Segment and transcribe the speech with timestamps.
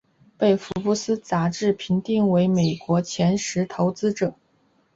[0.35, 4.33] 被福布斯杂志评选为美国前十投资者。